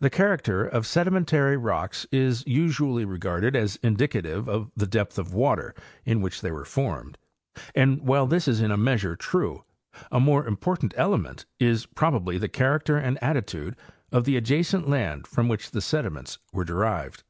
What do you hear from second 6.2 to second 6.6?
which they